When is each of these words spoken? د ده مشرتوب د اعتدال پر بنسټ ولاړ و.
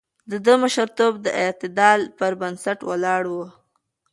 د 0.31 0.33
ده 0.45 0.53
مشرتوب 0.63 1.13
د 1.21 1.27
اعتدال 1.43 2.01
پر 2.17 2.33
بنسټ 2.41 2.79
ولاړ 2.89 3.23
و. 3.33 3.35